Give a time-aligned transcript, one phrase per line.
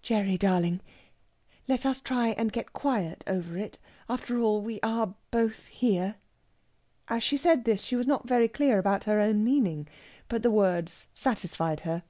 [0.00, 0.80] "Gerry darling
[1.66, 3.78] let us try and get quiet over it.
[4.08, 6.14] After all, we are both here."
[7.08, 9.88] As she said this she was not very clear about her own meaning,
[10.28, 12.04] but the words satisfied her.